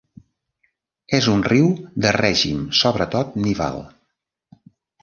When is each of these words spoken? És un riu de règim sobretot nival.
És 1.17 1.27
un 1.35 1.43
riu 1.49 1.69
de 2.07 2.15
règim 2.17 2.65
sobretot 2.81 3.39
nival. 3.47 3.83